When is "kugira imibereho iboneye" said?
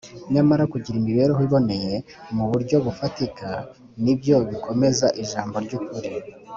0.71-1.95